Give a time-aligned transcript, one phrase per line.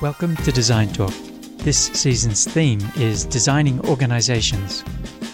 [0.00, 1.12] Welcome to Design Talk.
[1.58, 4.82] This season's theme is designing organizations.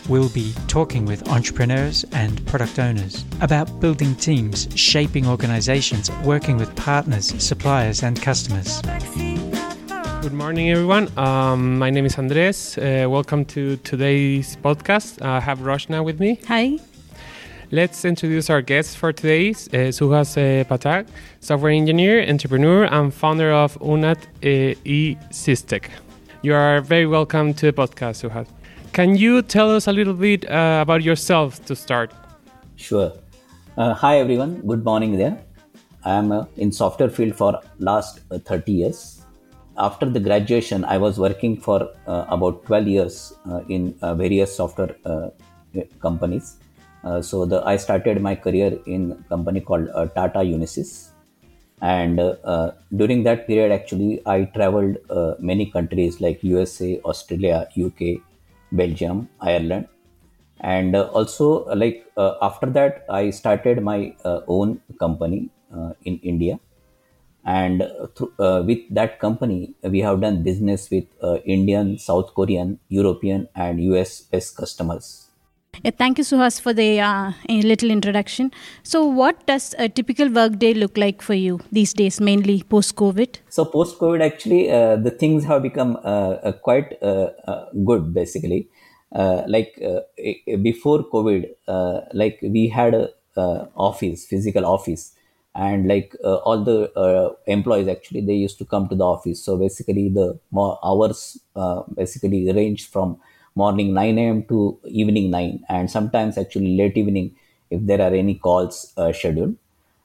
[0.09, 6.75] We'll be talking with entrepreneurs and product owners about building teams, shaping organizations, working with
[6.75, 8.83] partners, suppliers, and customers.
[10.21, 11.17] Good morning, everyone.
[11.17, 12.77] Um, my name is Andres.
[12.77, 15.23] Uh, welcome to today's podcast.
[15.23, 16.41] I have Roshna with me.
[16.49, 16.81] Hi.
[17.73, 21.09] Let's introduce our guest for today, uh, Suhas uh, Pathak,
[21.41, 25.91] software engineer, entrepreneur, and founder of Unat uh, e-Systech.
[26.43, 28.47] You are very welcome to the podcast, Suhas.
[28.93, 32.13] Can you tell us a little bit uh, about yourself to start?
[32.77, 33.13] Sure.
[33.77, 34.61] Uh, hi everyone.
[34.65, 35.37] Good morning there.
[36.05, 39.27] I am uh, in software field for last uh, 30 years.
[39.77, 43.33] After the graduation, I was working for about 12 years
[43.69, 44.95] in various software
[46.01, 46.59] companies.
[47.07, 51.11] Uh, so the, I started my career in a company called uh, Tata Unisys.
[51.81, 57.69] And uh, uh, during that period, actually, I traveled uh, many countries like USA, Australia,
[57.87, 58.23] UK,
[58.73, 59.87] Belgium, Ireland.
[60.61, 64.17] And also, like after that, I started my
[64.49, 65.51] own company
[66.05, 66.59] in India.
[67.45, 71.05] And uh, with that company, we have done business with
[71.45, 75.26] Indian, South Korean, European, and US based customers.
[75.83, 78.51] Yeah, thank you, Suhas, for the uh, little introduction.
[78.83, 83.37] So, what does a typical workday look like for you these days, mainly post COVID?
[83.49, 88.13] So post COVID, actually, uh, the things have become uh, uh, quite uh, uh, good.
[88.15, 88.69] Basically,
[89.13, 89.75] like
[90.63, 91.49] before COVID,
[92.13, 93.11] like we had a
[93.77, 95.13] office, physical office,
[95.55, 99.43] and like uh, all the uh, employees actually they used to come to the office.
[99.43, 103.19] So basically, the hours uh, basically ranged from
[103.57, 104.43] morning 9 a.m.
[104.45, 107.35] to evening 9, and sometimes actually late evening
[107.71, 109.57] if there are any calls uh, scheduled.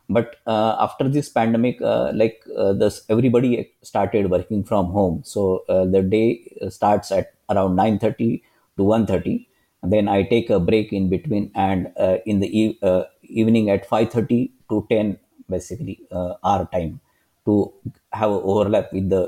[0.10, 5.22] But uh, after this pandemic uh, like uh, this everybody started working from home.
[5.24, 8.44] So uh, the day starts at around 9.30
[8.78, 9.48] to 1.30
[9.84, 11.88] then i take a break in between and
[12.26, 12.80] in the e-
[13.24, 15.18] evening at 5.30 to 10
[15.50, 15.96] basically
[16.44, 17.00] our time
[17.46, 17.74] to
[18.14, 19.24] have overlap with the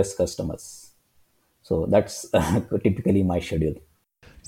[0.00, 0.77] us customers
[1.68, 2.26] so that's
[2.82, 3.78] typically my schedule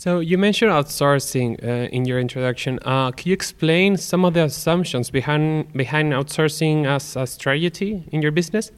[0.01, 2.79] So you mentioned outsourcing uh, in your introduction.
[2.93, 8.23] Uh, can you explain some of the assumptions behind behind outsourcing as a strategy in
[8.25, 8.71] your business?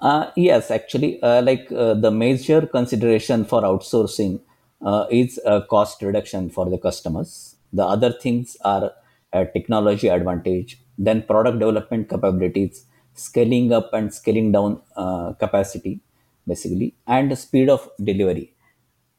[0.00, 4.40] Uh, yes, actually, uh, like uh, the major consideration for outsourcing
[4.80, 7.56] uh, is cost reduction for the customers.
[7.72, 8.92] The other things are
[9.56, 16.00] technology advantage, then product development capabilities, scaling up and scaling down uh, capacity,
[16.48, 18.54] basically, and the speed of delivery.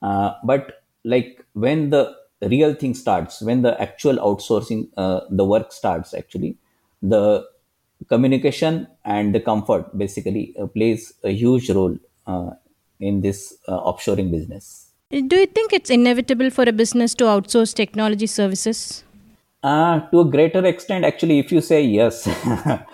[0.02, 5.72] Uh, but like when the real thing starts, when the actual outsourcing, uh, the work
[5.72, 6.58] starts, actually,
[7.02, 7.46] the
[8.08, 11.98] communication and the comfort basically uh, plays a huge role
[12.28, 12.52] uh,
[13.00, 14.90] in this uh, offshoring business.
[15.12, 19.04] Do you think it's inevitable for a business to outsource technology services?
[19.64, 22.30] Uh, to a greater extent, actually, if you say yes,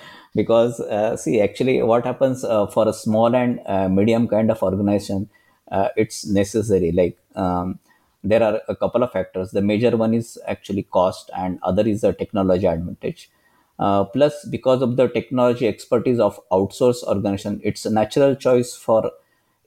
[0.35, 4.61] because uh, see, actually, what happens uh, for a small and uh, medium kind of
[4.61, 5.29] organization,
[5.71, 6.91] uh, it's necessary.
[6.91, 7.79] Like um,
[8.23, 9.51] there are a couple of factors.
[9.51, 13.29] The major one is actually cost, and other is the technology advantage.
[13.77, 19.11] Uh, plus, because of the technology expertise of outsource organization, it's a natural choice for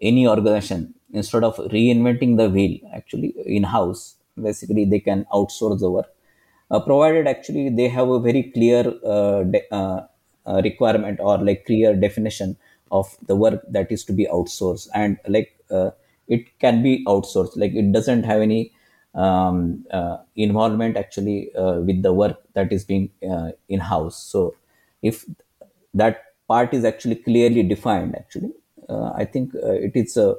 [0.01, 2.79] any organization instead of reinventing the wheel.
[2.95, 6.07] Actually, in house, basically, they can outsource the work
[6.71, 10.09] uh, provided actually they have a very clear de-
[10.49, 12.57] uh, requirement or like clear definition
[12.91, 14.89] of the work that is to be outsourced.
[14.95, 15.91] And like uh,
[16.27, 17.57] it can be outsourced.
[17.57, 18.73] Like it doesn't have any
[19.15, 24.55] um, uh, involvement actually uh, with the work that is being uh, in house so
[25.03, 25.25] if
[25.95, 28.53] that part is actually clearly defined actually
[28.89, 30.37] uh, i think it is a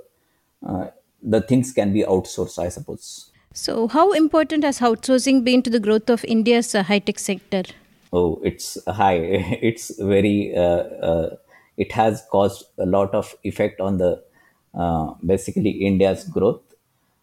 [1.22, 3.32] the things can be outsourced i suppose.
[3.52, 7.64] So, how important has outsourcing been to the growth of India's high tech sector?
[8.12, 9.20] Oh, it's high.
[9.70, 10.56] It's very.
[10.56, 11.36] Uh, uh,
[11.78, 14.22] it has caused a lot of effect on the
[14.74, 16.62] uh, basically India's growth.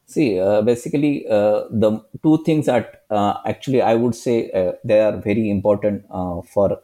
[0.07, 4.51] See, uh, basically, uh, the two things that uh, actually I would say
[4.85, 6.05] they are very important
[6.53, 6.81] for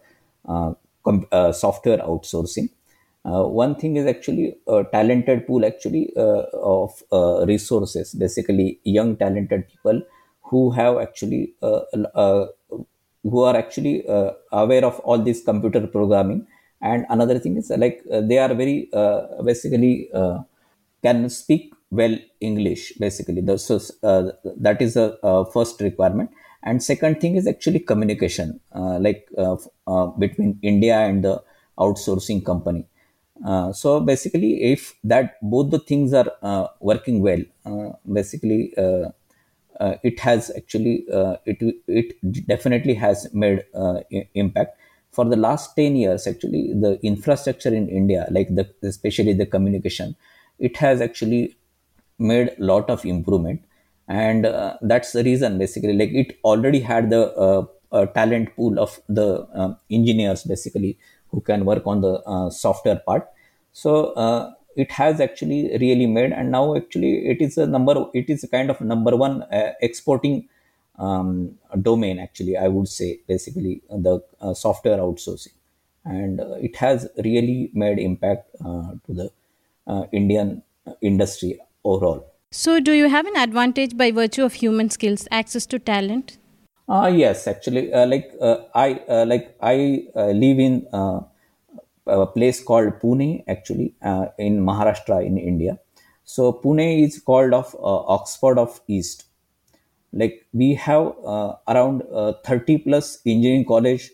[1.05, 2.69] com- software outsourcing.
[3.25, 7.03] One thing is actually a talented pool actually of
[7.47, 10.03] resources, basically young talented people
[10.43, 11.55] who have actually
[13.23, 16.47] who are actually uh, aware of all this computer programming.
[16.81, 20.39] And another thing is like uh, they are very uh, basically uh,
[21.03, 22.95] can speak well English.
[22.99, 25.19] Basically, the, so uh, that is the
[25.53, 26.31] first requirement.
[26.65, 29.29] And second thing is actually communication, like
[30.19, 31.43] between India and the
[31.79, 32.87] outsourcing company
[33.45, 38.73] Uh, so basically, if that both the things are uh, working well, uh, basically
[39.81, 43.65] uh, uh, it has actually uh, it it definitely has made
[44.35, 44.79] impact.
[45.11, 50.17] For the last 10 years actually the infrastructure in india like the especially the communication
[50.59, 51.55] it has actually
[52.19, 53.63] made a lot of improvement.
[54.09, 58.79] And uh, that's the reason basically like it already had the uh, uh, talent pool
[58.79, 60.99] of the um, engineers basically
[61.29, 63.29] who can work on the uh, software part.
[63.73, 68.29] So uh, it has actually really made and now actually it is a number it
[68.29, 70.49] is a kind of number one uh, exporting
[70.99, 74.23] um, domain actually i would say basically the
[74.55, 75.55] software outsourcing
[76.05, 78.51] and it has really made impact
[79.07, 79.31] to the
[80.13, 80.63] indian
[81.01, 85.79] industry overall so, do you have an advantage by virtue of human skills, access to
[85.79, 86.37] talent?
[86.87, 91.21] Uh, yes, actually, uh, like uh, I uh, like I uh, live in uh,
[92.07, 93.95] a place called Pune, actually,
[94.39, 95.79] in Maharashtra in India.
[96.25, 99.25] So Pune is called of Oxford of East.
[100.13, 101.15] Like we have
[101.69, 102.03] around
[102.45, 104.11] 30 plus engineering college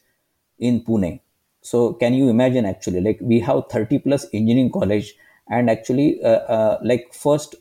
[0.59, 1.21] in Pune.
[1.61, 5.15] So can you imagine actually, like we have 30 plus engineering college
[5.49, 6.21] and actually
[6.83, 7.55] like first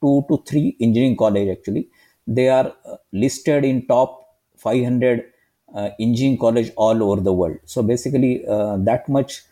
[0.00, 1.88] two to three engineering college actually
[2.26, 5.24] they are uh, listed in top 500
[5.74, 9.49] uh, engineering college all over the world so basically uh, that much uh,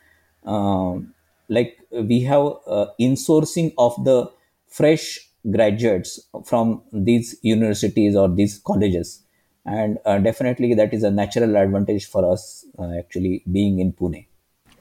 [1.48, 4.30] like we have uh, insourcing of the
[4.66, 5.18] fresh
[5.50, 9.22] graduates from these universities or these colleges
[9.64, 12.64] and uh, definitely that is a natural advantage for us
[12.98, 14.26] actually being in pune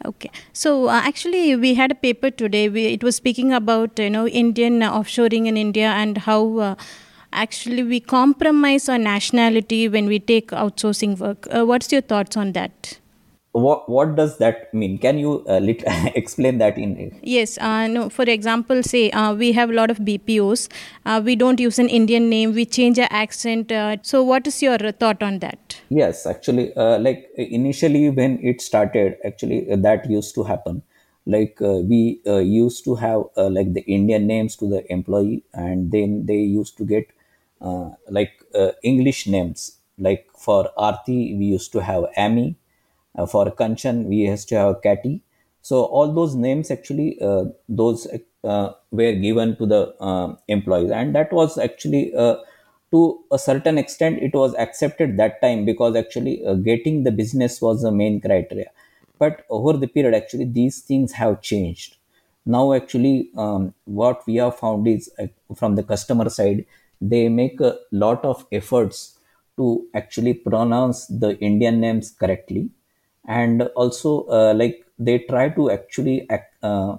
[0.06, 2.69] Okay, so uh, actually, we had a paper today.
[2.69, 6.75] We, it was speaking about you know Indian uh, offshoring in India and how uh,
[7.33, 11.48] actually we compromise our nationality when we take outsourcing work.
[11.51, 13.00] Uh, what's your thoughts on that?
[13.57, 14.98] What what does that mean?
[14.98, 15.83] Can you uh, lit-
[16.15, 20.00] explain that in yes uh, no for example say uh, we have a lot of
[20.09, 20.68] bpos
[21.06, 22.54] uh, we don't use an indian name.
[22.54, 25.81] We change our accent uh, so what is your thought on that?
[25.89, 30.83] Yes actually uh, like initially when it started actually that used to happen.
[31.25, 36.38] Like we used to have like the indian names to the employee and then they
[36.38, 37.12] used to get
[38.10, 38.31] like
[38.83, 39.74] english names.
[40.00, 42.56] Like for arti we used to have amy
[43.18, 45.22] uh, for Kanchan, we used to have Catty.
[45.62, 48.08] So all those names actually, uh, those
[48.44, 52.14] uh, were given to the employees, and that was actually
[52.92, 57.62] to a certain extent it was accepted that time because actually uh, getting the business
[57.62, 58.69] was the main criteria.
[59.20, 61.98] But over the period actually these things have changed.
[62.46, 66.66] Now actually um, what we have found is uh, from the customer side
[67.02, 69.20] they make a lot of efforts
[69.58, 72.70] to actually pronounce the indian names correctly
[73.27, 76.27] and also uh, like they try to actually
[76.63, 76.97] uh,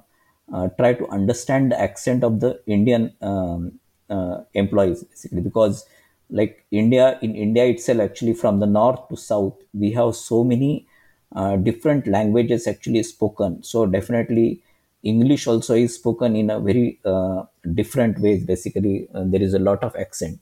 [0.53, 3.79] uh, try to understand the accent of the Indian um,
[4.11, 5.41] uh, employees basically.
[5.41, 5.85] Because
[6.31, 10.87] like India in India itself actually from the north to south we have so many
[11.35, 13.63] uh, different languages actually spoken.
[13.63, 14.63] So definitely
[15.03, 17.45] English also is spoken in a very uh,
[17.75, 19.09] different ways basically.
[19.15, 20.41] There is a lot of accent.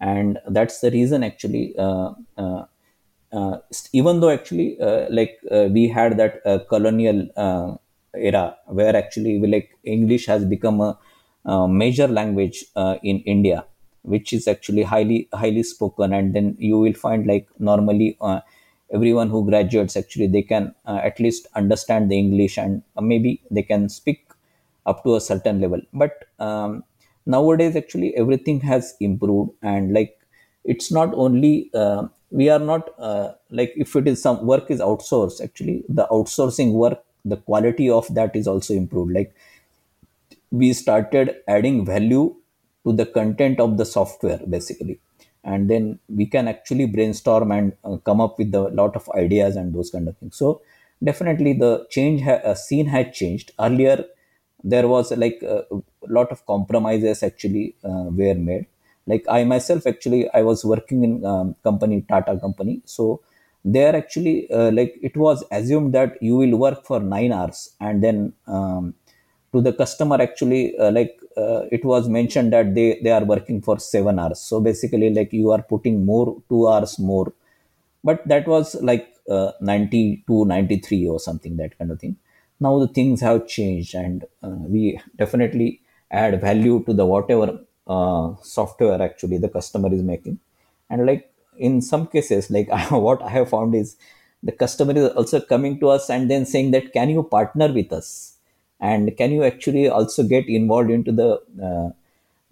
[0.00, 1.74] And that's the reason actually
[3.32, 3.58] uh,
[3.92, 7.74] even though actually uh, like uh, we had that uh, colonial uh,
[8.16, 10.98] era where actually we, like english has become a,
[11.44, 13.64] a major language uh, in india
[14.02, 16.14] which is actually highly highly spoken.
[16.14, 18.16] And then you will find like normally
[18.94, 23.88] everyone who graduates actually they can at least understand the english and maybe they can
[23.88, 24.24] speak
[24.86, 25.80] up to a certain level.
[25.92, 26.84] But um,
[27.26, 29.50] nowadays actually everything has improved.
[29.62, 30.18] And like
[30.64, 31.70] it's not only
[32.30, 36.72] we are not uh, like if it is some work is outsourced actually the outsourcing
[36.72, 39.12] work the quality of that is also improved.
[39.12, 39.34] Like
[40.50, 42.34] we started adding value
[42.84, 45.00] to the content of the software basically.
[45.44, 49.56] And then we can actually brainstorm and uh, come up with a lot of ideas
[49.56, 50.36] and those kind of things.
[50.36, 50.62] So
[51.02, 53.52] definitely the change ha- uh, scene had changed.
[53.58, 54.04] Earlier
[54.64, 55.64] there was like a
[56.08, 58.66] lot of compromises actually uh, were made
[59.10, 62.82] like i myself actually i was working in um, company tata company.
[62.84, 63.20] So
[63.64, 68.02] there actually uh, like it was assumed that you will work for 9 hours and
[68.04, 68.94] then um,
[69.52, 73.60] to the customer actually uh, like uh, it was mentioned that they they are working
[73.62, 74.40] for 7 hours.
[74.40, 77.32] So basically like you are putting more 2 hours more.
[78.04, 82.16] But that was like uh, 92 93 or something that kind of thing.
[82.60, 88.34] Now the things have changed and uh, we definitely add value to the whatever uh,
[88.42, 90.38] software actually the customer is making.
[90.90, 93.96] And like in some cases like what i have found is
[94.42, 97.92] the customer is also coming to us and then saying that can you partner with
[97.92, 98.36] us?
[98.80, 101.90] And can you actually also get involved into the uh,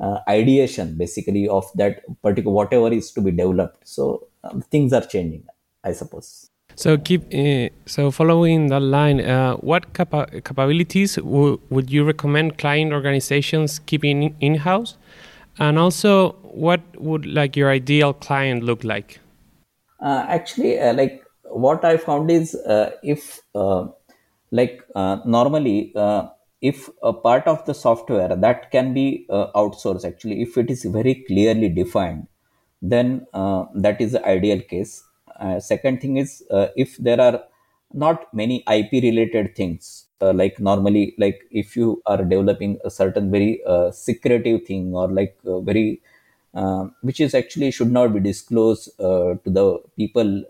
[0.02, 3.86] uh, ideation basically of that particular whatever is to be developed?
[3.86, 5.44] So um, things are changing
[5.84, 12.04] i suppose so keep uh, so following that line, uh, what capa capabilities would you
[12.04, 14.96] recommend client organizations keeping in house,
[15.58, 19.20] and also what would like your ideal client look like?
[20.02, 23.86] Uh, actually, uh, like what I found is uh, if uh,
[24.50, 25.94] like normally
[26.60, 31.14] if a part of the software that can be outsourced actually if it is very
[31.26, 32.26] clearly defined
[32.80, 33.26] then
[33.74, 35.04] that is the ideal case
[35.40, 37.44] uh, second thing is uh, if there are
[37.92, 43.30] not many ip related things uh, like normally like if you are developing a certain
[43.30, 46.00] very uh, secretive thing or like uh, very
[46.54, 50.42] uh, which is actually should not be disclosed to the people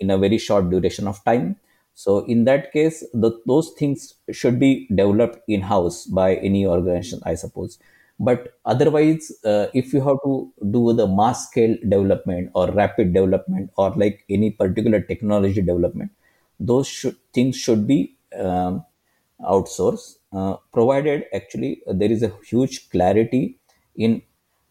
[0.00, 1.56] in a very short duration of time.
[1.94, 7.20] So in that case the, those things should be developed in house by any organization
[7.24, 7.78] i suppose
[8.28, 8.40] but
[8.72, 10.34] otherwise uh, if you have to
[10.76, 16.10] do the mass scale development or rapid development or like any particular technology development
[16.60, 18.84] those should, things should be um,
[19.54, 23.58] outsourced uh, provided actually there is a huge clarity
[23.96, 24.22] in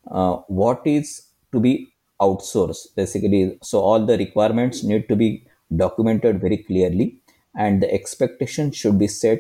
[0.10, 3.58] uh, what is to be outsourced basically.
[3.62, 7.20] So all the requirements need to be documented very clearly
[7.56, 9.40] and the expectation should be set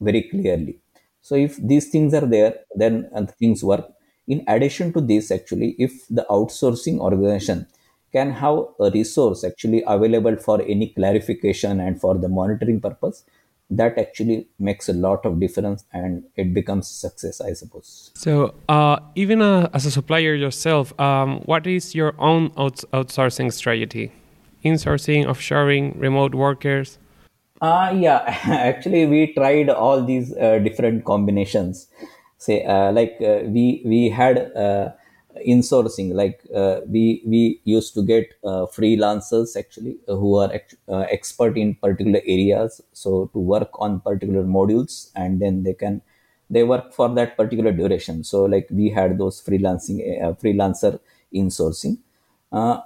[0.00, 0.80] very clearly
[1.20, 3.08] so if these things are there, then
[3.38, 3.92] things work.
[4.26, 7.66] In addition to this, actually, if the outsourcing organization
[8.12, 13.24] can have a resource actually available for any clarification and for the monitoring purpose,
[13.70, 18.10] that actually makes a lot of difference and it becomes success i suppose.
[18.14, 23.52] So uh, even uh, as a supplier yourself um, what is your own outs- outsourcing
[23.52, 24.10] strategy?
[24.64, 26.98] Insourcing offshoring remote workers
[27.60, 31.88] uh, yeah, actually, we tried all these uh, different combinations.
[32.38, 34.92] Say, uh, like uh, we we had uh,
[35.46, 40.74] insourcing, like uh, we we used to get uh, freelancers actually uh, who are ex-
[40.88, 46.00] expert in particular areas, so to work on particular modules, and then they can
[46.48, 48.24] they work for that particular duration.
[48.24, 50.00] So, like we had those freelancing
[50.40, 50.98] freelancer
[51.34, 51.98] insourcing.
[52.50, 52.80] Uh,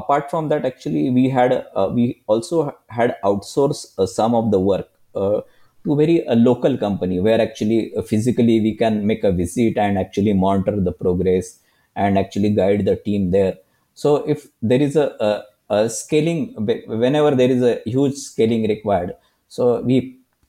[0.00, 4.60] apart from that actually we had uh, we also had outsourced uh, some of the
[4.70, 5.40] work uh,
[5.84, 9.98] to very a local company where actually uh, physically we can make a visit and
[10.04, 11.58] actually monitor the progress
[11.96, 13.54] and actually guide the team there.
[13.94, 15.30] So if there is a, a,
[15.70, 16.54] a scaling
[16.86, 19.12] whenever there is a huge scaling required
[19.48, 19.96] so we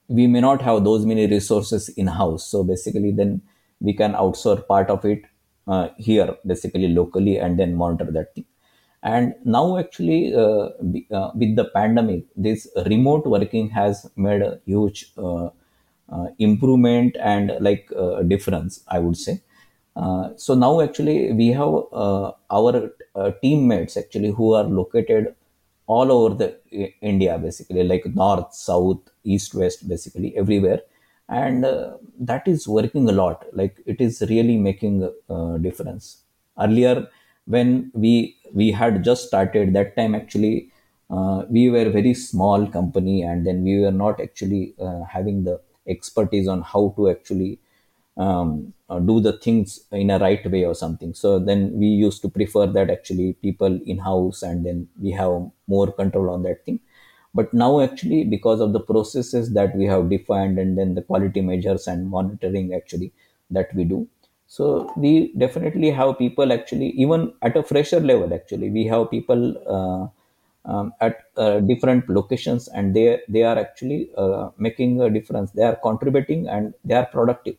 [0.07, 3.41] we may not have those many resources in house so basically then
[3.79, 5.21] we can outsource part of it
[5.67, 8.45] uh, here basically locally and then monitor that thing
[9.03, 10.69] and now actually uh,
[11.11, 15.49] uh, with the pandemic this remote working has made a huge uh,
[16.11, 19.41] uh improvement and like uh, difference i would say.
[19.95, 21.73] Uh, so now actually we have
[22.49, 22.91] our
[23.41, 25.35] teammates actually who are located
[25.87, 26.49] all over the
[27.01, 30.81] india basically like north south east west basically everywhere.
[31.27, 31.63] And
[32.19, 33.45] that is working a lot.
[33.53, 36.23] Like it is really making a difference.
[36.59, 37.07] Earlier
[37.45, 40.71] when we we had just started that time actually
[41.09, 45.43] uh, we were a very small company and then we were not actually uh, having
[45.43, 47.59] the expertise on how to actually
[48.17, 51.13] um, uh, do the things in a right way or something.
[51.13, 55.49] So then we used to prefer that actually people in house and then we have
[55.67, 56.79] more control on that thing.
[57.33, 61.41] But now actually because of the processes that we have defined and then the quality
[61.41, 63.13] measures and monitoring actually
[63.49, 64.07] that we do
[64.55, 65.11] so we
[65.43, 69.41] definitely have people actually even at a fresher level actually we have people
[69.75, 70.03] uh,
[70.69, 75.67] um, at uh, different locations and they they are actually uh, making a difference they
[75.69, 77.55] are contributing and they are productive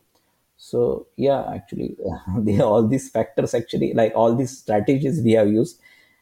[0.55, 1.89] so yeah actually
[2.45, 5.79] they, all these factors actually like all these strategies we have used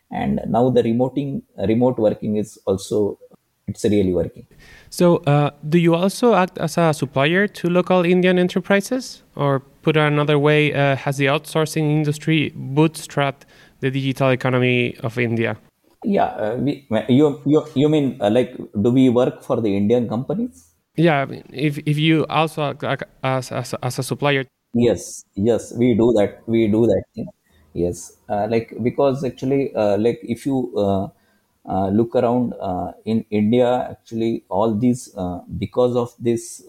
[0.09, 1.41] and now the remoting
[1.73, 3.19] remote working is also
[3.67, 4.45] it's really working.
[4.89, 9.97] So, uh, do you also act as a supplier to local Indian enterprises, or put
[9.97, 13.43] another way, uh, has the outsourcing industry bootstrapped
[13.79, 15.57] the digital economy of India?
[16.03, 20.09] Yeah, uh, we, you, you you mean uh, like do we work for the Indian
[20.09, 20.73] companies?
[20.95, 24.45] Yeah, if if you also act as as, as a supplier.
[24.73, 26.41] Yes, yes, we do that.
[26.47, 27.27] We do that thing.
[27.73, 31.09] Yes, uh, like because actually, uh, like if you uh,
[31.89, 36.63] look around uh, in India, actually, all these uh, because of this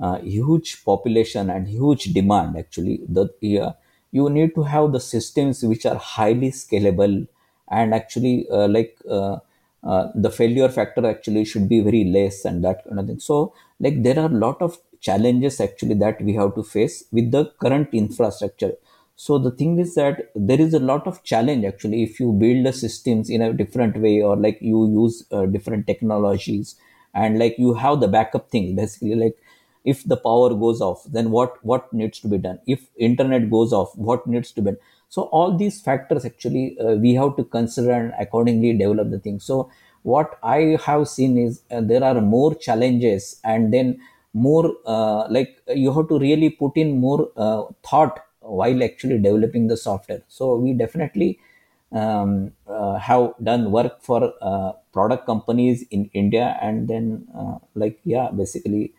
[0.00, 3.28] uh, uh, huge population and huge demand, actually, the
[4.12, 7.26] you need to have the systems which are highly scalable
[7.68, 8.96] and actually like
[10.14, 13.18] the failure factor actually should be very less and that kind of thing.
[13.20, 17.30] So like there are a lot of challenges actually that we have to face with
[17.30, 18.72] the current infrastructure
[19.14, 22.64] so the thing is that there is a lot of challenge actually if you build
[22.66, 26.76] the systems in a different way or like you use uh, different technologies
[27.14, 29.36] and like you have the backup thing basically like
[29.92, 32.58] if the power goes off then what what needs to be done?
[32.66, 34.80] If internet goes off what needs to be done?
[35.08, 39.40] So all these factors actually uh, we have to consider and accordingly develop the thing.
[39.40, 39.70] So
[40.02, 43.98] what i have seen is uh, there are more challenges and then
[44.34, 49.66] more uh, like you have to really put in more uh, thought while actually developing
[49.66, 50.22] the software.
[50.28, 51.40] So we definitely
[51.92, 57.04] um, uh, have done work for uh, product companies in india and then
[57.74, 58.92] like yeah basically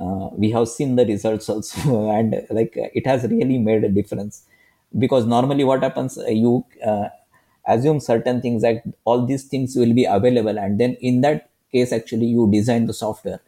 [0.00, 4.44] uh, we have seen the results also and like it has really made a difference.
[4.98, 7.08] Because normally what happens uh, you uh,
[7.66, 11.92] assume certain things that all these things will be available and then in that case
[11.92, 13.40] actually you design the software.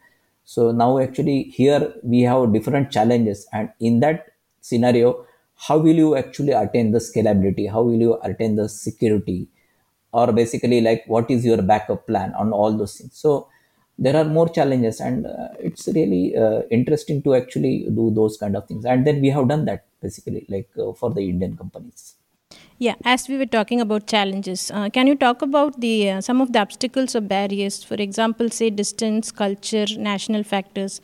[0.43, 4.27] So now actually here we have different challenges and in that
[4.59, 7.69] scenario how will you actually attain the scalability?
[7.69, 9.47] How will you attain the security?
[10.11, 13.15] Or basically like what is your backup plan on all those things?
[13.15, 13.47] So
[14.05, 18.55] there are more challenges and uh, it's really uh, interesting to actually do those kind
[18.59, 22.01] of things and then we have done that basically like uh, for the indian companies
[22.83, 26.39] Yeah, as we were talking about challenges, uh, can you talk about the uh, some
[26.45, 27.75] of the obstacles or barriers?
[27.89, 30.95] For example, say distance, culture, national factors.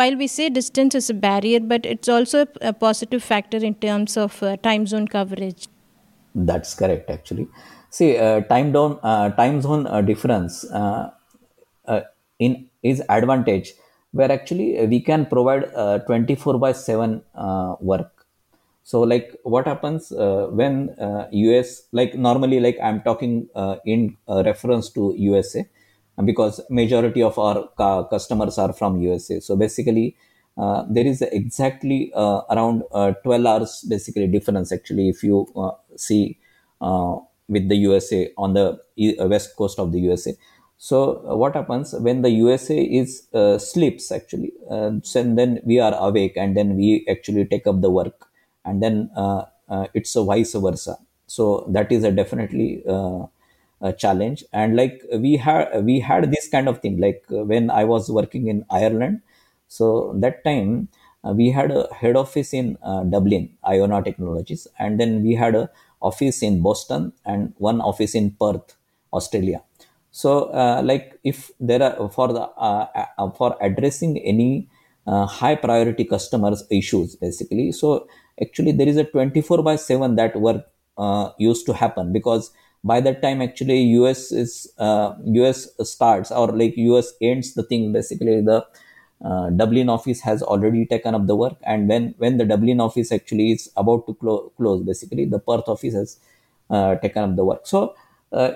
[0.00, 2.40] While we say distance is a barrier, but it's also
[2.70, 5.68] a, positive factor in terms of uh, time zone coverage.
[6.34, 7.48] that's correct actually
[7.90, 10.64] see uh, time down uh, time zone uh, difference
[12.46, 13.74] in is advantage
[14.12, 18.26] where actually uh, we can provide uh, 24 by 7 uh, work.
[18.82, 24.16] So like what happens uh, when uh, us like normally like i'm talking uh, in
[24.28, 25.68] uh, reference to usa
[26.18, 30.16] uh, because majority of our cu- customers are from usa so basically
[30.58, 35.70] uh, there is exactly uh, around uh, 12 hours basically difference actually if you uh,
[35.96, 36.38] see
[36.80, 37.16] uh,
[37.48, 38.66] with the usa on the
[39.20, 40.34] uh, west coast of the usa
[40.86, 44.52] so uh, what happens when the usa is uh, sleeps actually?
[44.70, 48.28] Uh, so then we are awake and then we actually take up the work
[48.64, 50.96] and then uh, uh, it's a vice versa.
[51.26, 54.44] So that is a definitely a challenge.
[54.52, 58.48] And like we had we had this kind of thing like when i was working
[58.48, 59.20] in ireland.
[59.68, 60.88] So that time
[61.24, 62.78] we had a head office in
[63.10, 64.66] dublin iona technologies.
[64.78, 65.68] And then we had a
[66.02, 68.74] office in boston and one office in perth
[69.12, 69.60] australia
[70.10, 72.86] so uh, like if there are for the uh,
[73.18, 74.68] uh, for addressing any
[75.06, 77.72] uh, high priority customers issues basically.
[77.72, 78.06] So
[78.40, 80.64] actually there is a 24 by 7 that work
[80.98, 82.50] uh, used to happen because
[82.82, 87.92] by that time actually us is uh, us starts or like us ends the thing
[87.92, 88.40] basically.
[88.40, 88.66] The
[89.24, 93.12] uh, dublin office has already taken up the work and when when the dublin office
[93.12, 96.18] actually is about to clo- close basically the perth office has
[96.70, 97.66] uh, taken up the work.
[97.66, 97.94] So uh,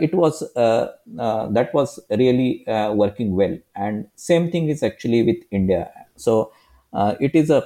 [0.00, 3.56] it was uh, uh, that was really uh, working well.
[3.74, 5.90] And same thing is actually with india.
[6.16, 6.52] So
[6.92, 7.64] uh, it is a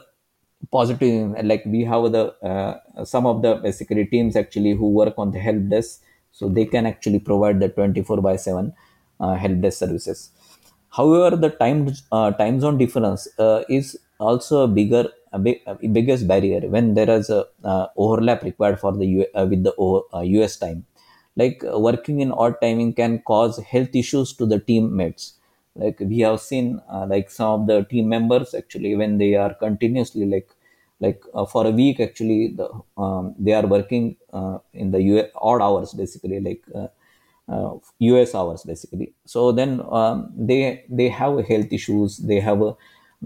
[0.72, 5.30] positive like we have the uh, some of the basically teams actually who work on
[5.32, 6.02] the help desk.
[6.32, 8.72] So they can actually provide the 24 by 7
[9.20, 10.30] uh, help desk services.
[10.90, 15.74] However the time uh, time zone difference uh, is also a bigger a big, a
[15.88, 19.74] biggest barrier when there is a uh, overlap required for the U, uh, with the
[19.78, 20.86] O- uh, us time
[21.42, 25.34] like uh, working in odd timing can cause health issues to the teammates.
[25.74, 29.54] Like we have seen uh, like some of the team members actually when they are
[29.54, 30.48] continuously like
[31.00, 35.30] like uh, for a week actually the um, they are working uh, in the US,
[35.36, 36.88] odd hours basically like uh,
[37.48, 39.12] uh, us hours basically.
[39.24, 42.76] So then um, they they have health issues they have a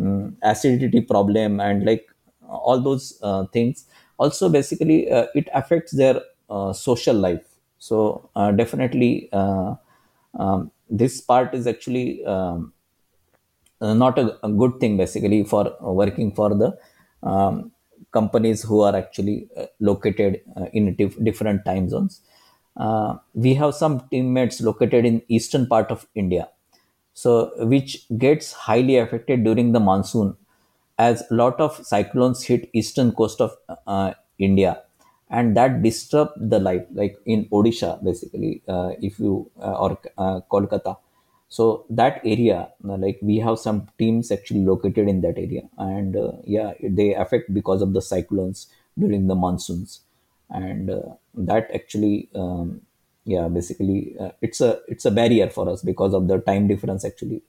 [0.01, 2.07] um, acidity problem and like
[2.49, 3.87] all those uh, things.
[4.19, 6.21] Also basically uh, it affects their
[6.51, 7.45] uh, social life
[7.87, 9.75] so uh, definitely uh,
[10.39, 12.73] um, this part is actually um,
[13.81, 16.71] uh, not a, a good thing basically for working for the
[17.23, 17.73] um,
[18.13, 22.23] companies who are actually uh, located uh, in dif- different time zones.
[23.35, 26.49] We have some teammates located in eastern part of india.
[27.15, 27.33] So
[27.73, 30.37] which gets highly affected during the monsoon
[30.99, 33.57] as a lot of cyclones hit eastern coast of
[34.39, 34.73] india
[35.37, 40.41] and that disrupt the life like in odisha basically uh, if you uh, or uh,
[40.53, 40.99] kolkata.
[41.49, 45.63] So that area uh, like we have some teams actually located in that area.
[45.79, 48.67] And uh, yeah they affect because of the cyclones
[48.99, 50.01] during the monsoons.
[50.51, 52.83] And uh, that actually um,
[53.25, 57.43] yeah basically it's a it's a barrier for us because of the time difference actually.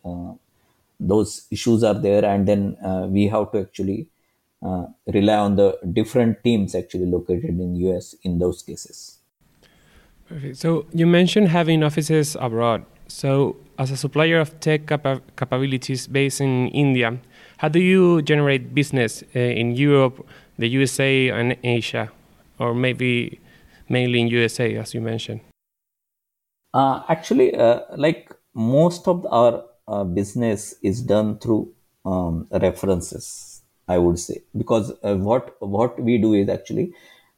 [1.00, 2.24] Those issues are there.
[2.24, 2.78] And then
[3.12, 4.08] we have to actually
[4.66, 9.24] uh, rely on the different teams actually located in us in those cases
[10.28, 10.58] Perfect.
[10.58, 12.86] So you mentioned having offices abroad.
[13.08, 17.20] So as a supplier of tech capa capabilities based in India,
[17.58, 20.26] how do you generate business uh, in Europe,
[20.58, 22.12] the USA, and Asia,
[22.58, 23.40] or maybe
[23.90, 25.42] mainly in USA, as you mentioned?
[26.74, 31.72] Uh, actually, uh, like most of our uh, business is done through
[32.06, 33.53] um, references.
[33.88, 36.94] I would say because uh, what what we do is actually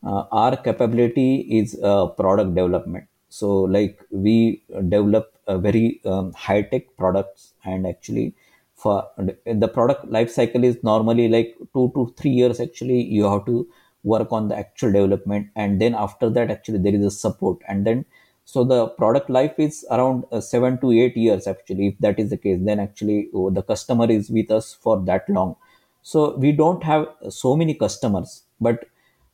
[0.05, 3.08] uh, our capability is uh, product development.
[3.29, 8.36] So like we develop a very um, high tech products and actually
[8.75, 9.08] for
[9.45, 12.60] the product life cycle is normally like two to three years.
[12.60, 13.67] Actually, you have to
[14.03, 17.86] work on the actual development and then after that actually there is a support and
[17.86, 18.05] then
[18.45, 22.29] so the product life is around uh, seven to eight years actually if that is
[22.29, 25.55] the case then actually oh, the customer is with us for that long
[26.12, 27.04] so we don't have
[27.41, 28.86] so many customers but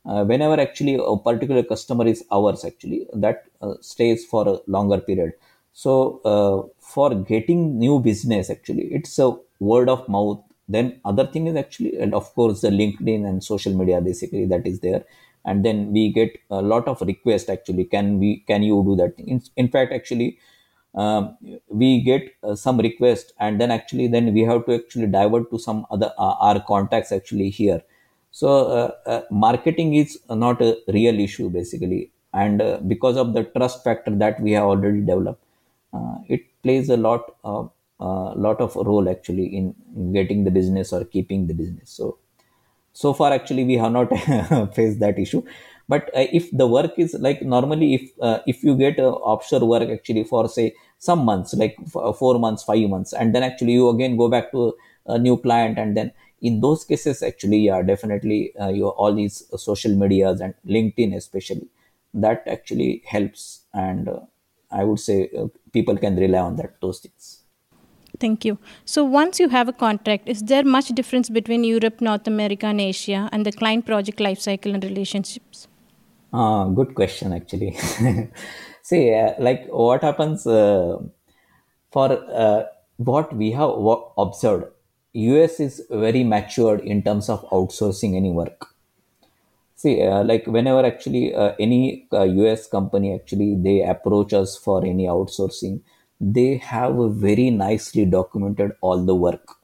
[0.04, 4.98] uh, whenever actually a particular customer is ours actually that uh, stays for a longer
[5.00, 5.32] period.
[5.72, 10.42] So uh, for getting new business actually it's a word of mouth.
[10.68, 14.66] Then other thing is actually and of course the linkedin and social media basically that
[14.66, 15.04] is there.
[15.44, 19.14] And then we get a lot of requests actually can we can you do that?
[19.18, 20.38] In, in fact actually
[20.94, 21.36] um,
[21.68, 25.58] we get uh, some request and then actually then we have to actually divert to
[25.58, 27.82] some other uh, our contacts actually here.
[28.30, 32.10] So uh, uh marketing is not a real issue basically.
[32.34, 35.42] And uh, because of the trust factor that we have already developed
[35.92, 39.74] uh, it plays a lot of lot of role actually in
[40.12, 41.90] getting the business or keeping the business.
[41.90, 42.18] So
[42.92, 44.08] so far actually we have not
[44.74, 45.42] faced that issue
[45.88, 49.64] but uh, if the work is like normally if uh, if you get uh, offshore
[49.66, 53.72] work actually for say some months like f- four months five months and then actually
[53.72, 54.74] you again go back to
[55.06, 59.42] a new client and then in those cases actually yeah definitely uh, you all these
[59.56, 61.68] social medias and linkedin especially
[62.14, 64.20] that actually helps and uh,
[64.70, 67.42] i would say uh, people can rely on that those things
[68.20, 68.58] Thank you.
[68.84, 72.80] So once you have a contract, is there much difference between Europe, North America, and
[72.80, 75.66] Asia, and the client project lifecycle and relationships?
[76.32, 77.76] Uh, good question, actually.
[78.82, 80.98] See, uh, like what happens uh,
[81.90, 82.64] for uh,
[82.96, 83.70] what we have
[84.18, 84.66] observed,
[85.14, 88.68] US is very matured in terms of outsourcing any work.
[89.74, 95.04] See, uh, like whenever actually uh, any US company actually they approach us for any
[95.06, 95.80] outsourcing,
[96.20, 99.56] they have very nicely documented all the work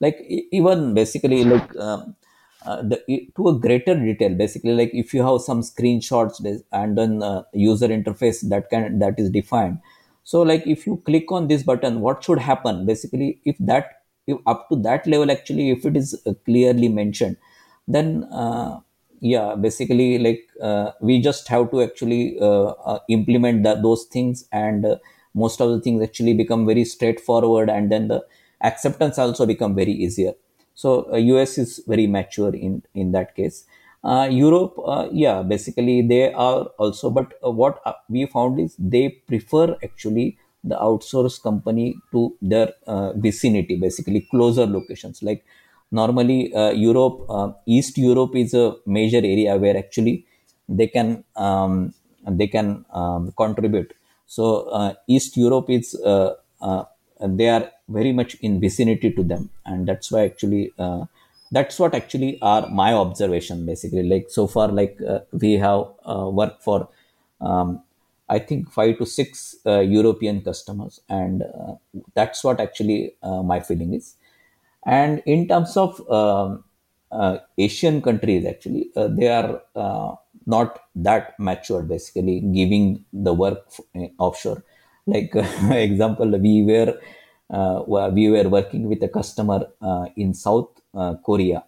[0.00, 0.18] like
[0.52, 2.14] even basically like um,
[2.66, 7.22] uh, the, to a greater detail basically like if you have some screenshots and then
[7.22, 9.78] uh, user interface that can that is defined.
[10.24, 12.86] So like if you click on this button what should happen?
[12.86, 17.36] Basically if that if up to that level actually if it is uh, clearly mentioned
[17.86, 18.80] then uh,
[19.20, 20.42] yeah basically like
[21.00, 22.38] we just have to actually
[23.08, 24.84] implement the, those things and
[25.34, 28.24] most of the things actually become very straightforward and then the
[28.62, 30.32] acceptance also become very easier
[30.82, 33.58] so uh, us is very mature in in that case.
[34.10, 38.76] Uh, europe uh, yeah basically they are also but uh, what uh, we found is
[38.78, 40.26] they prefer actually
[40.70, 42.20] the outsource company to
[42.52, 45.22] their uh, vicinity basically closer locations.
[45.28, 45.44] Like
[45.90, 46.40] normally
[46.86, 47.18] europe
[47.66, 48.66] east europe is a
[48.98, 50.16] major area where actually
[50.68, 51.94] they can um,
[52.28, 53.94] they can um, contribute.
[54.26, 56.84] So uh, East Europe is uh, uh,
[57.20, 60.72] they are very much in vicinity to them, and that's why actually
[61.52, 64.02] that's what actually are my observation basically.
[64.02, 64.98] Like so far, like
[65.32, 66.88] we have worked for
[67.40, 67.82] um,
[68.28, 71.74] I think five to six uh, European customers, and uh,
[72.14, 74.14] that's what actually uh, my feeling is.
[74.84, 76.64] And in terms of um,
[77.56, 79.60] Asian countries, actually, they are
[80.46, 83.68] not that mature basically giving the work
[84.18, 84.62] offshore
[85.06, 85.30] like
[85.70, 86.98] example we were
[87.50, 91.64] uh, we were working with a customer uh, in south uh, korea.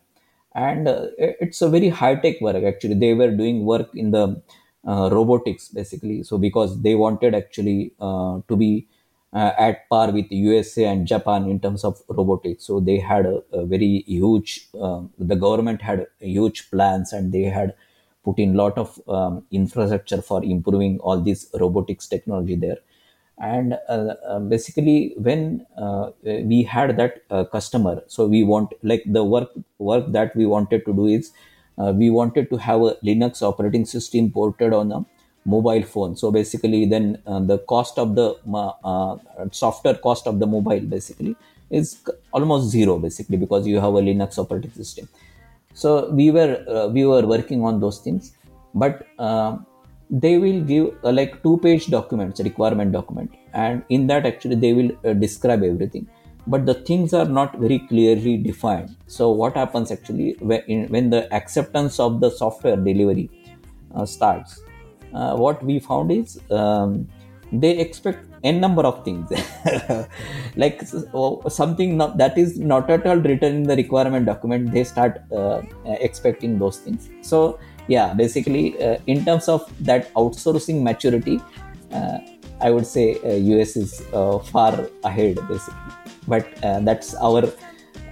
[0.54, 2.94] And uh, it's a very high tech work actually.
[2.94, 4.42] They were doing work in the
[4.86, 6.22] uh, robotics basically.
[6.24, 8.86] So because they wanted actually uh, to be
[9.32, 12.64] at par with usa and japan in terms of robotics.
[12.64, 17.74] So they had a, a very huge the government had huge plans and they had
[18.24, 22.78] put in lot of um, infrastructure for improving all this robotics technology there
[23.40, 29.02] and uh, uh, basically when uh, we had that uh, customer so we want like
[29.06, 31.32] the work work that we wanted to do is
[31.78, 35.04] uh, we wanted to have a linux operating system ported on a
[35.44, 36.16] mobile phone.
[36.16, 38.34] So basically then uh, the cost of the
[39.52, 41.36] software cost of the mobile basically
[41.70, 45.08] is almost zero basically because you have a linux operating system.
[45.74, 48.32] So we were uh, we were working on those things.
[48.74, 49.58] But uh,
[50.10, 53.34] they will give uh, like two page documents requirement document.
[53.52, 56.08] And in that actually they will uh, describe everything.
[56.46, 58.96] But the things are not very clearly defined.
[59.06, 63.30] So what happens actually when, in, when the acceptance of the software delivery
[63.94, 64.62] uh, starts
[65.14, 67.08] uh, what we found is um,
[67.52, 69.30] they expect n number of things.
[70.56, 70.82] Like
[71.48, 75.62] something not, that is not at all written in the requirement document they start uh,
[75.86, 77.08] expecting those things.
[77.22, 77.58] So
[77.88, 81.40] yeah basically uh, in terms of that outsourcing maturity
[81.92, 82.18] uh,
[82.60, 85.92] i would say us uh, is uh, far ahead basically
[86.26, 87.42] but uh, that's our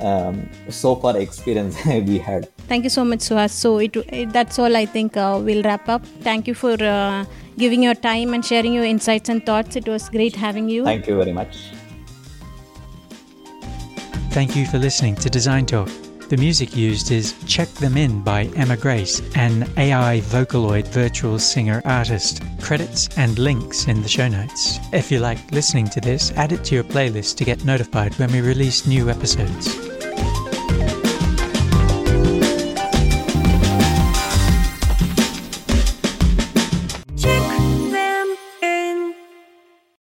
[0.00, 1.76] um, so far experience
[2.10, 5.14] we had thank you so much suhas so it, it, that's all i think
[5.48, 6.76] we'll wrap up thank you for
[7.58, 9.76] giving your time and sharing your insights and thoughts.
[9.76, 10.84] It was great having you.
[10.84, 11.56] Thank you very much.
[14.30, 15.88] Thank you for listening to Design Talk.
[16.28, 21.80] The music used is Check Them In by Emma Grace, an AI Vocaloid virtual singer
[21.84, 22.42] artist.
[22.60, 24.80] Credits and links in the show notes.
[24.92, 28.32] If you like listening to this, add it to your playlist to get notified when
[28.32, 29.95] we release new episodes.